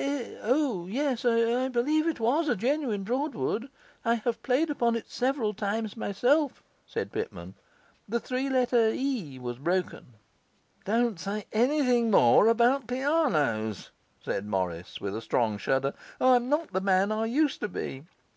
'Eh? 0.00 0.36
O! 0.42 0.82
O 0.82 0.86
yes, 0.86 1.24
I 1.24 1.66
believe 1.66 2.06
it 2.06 2.20
was 2.20 2.48
a 2.48 2.54
genuine 2.54 3.02
Broadwood; 3.02 3.68
I 4.04 4.14
have 4.14 4.40
played 4.44 4.70
upon 4.70 4.94
it 4.94 5.10
several 5.10 5.52
times 5.52 5.96
myself,' 5.96 6.62
said 6.86 7.10
Pitman. 7.10 7.56
'The 8.08 8.20
three 8.20 8.48
letter 8.48 8.90
E 8.94 9.40
was 9.40 9.58
broken.' 9.58 10.14
'Don't 10.84 11.18
say 11.18 11.46
anything 11.52 12.12
more 12.12 12.46
about 12.46 12.86
pianos,' 12.86 13.90
said 14.24 14.46
Morris, 14.46 15.00
with 15.00 15.16
a 15.16 15.20
strong 15.20 15.58
shudder; 15.58 15.92
'I'm 16.20 16.48
not 16.48 16.72
the 16.72 16.80
man 16.80 17.10
I 17.10 17.24
used 17.26 17.58
to 17.62 17.68
be! 17.68 18.04